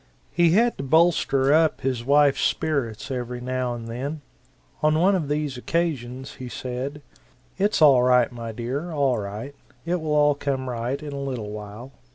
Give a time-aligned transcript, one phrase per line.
[0.31, 4.21] He had to bolster up his wife's spirits every now and then.
[4.81, 7.03] On one of these occasions he said:
[7.59, 9.53] "It's all right, my dear, all right;
[9.85, 11.91] it will all come right in a little while.